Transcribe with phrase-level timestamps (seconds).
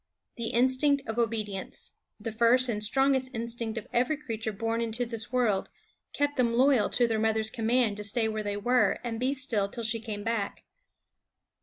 [0.35, 5.31] The instinct of obedience the first and strongest instinct of every creature born into this
[5.31, 5.69] world
[6.11, 9.31] kept ~ them loyal to the mother's command to stay where they were and be
[9.35, 10.63] still till she came back.